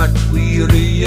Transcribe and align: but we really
but 0.00 0.32
we 0.32 0.62
really 0.62 0.99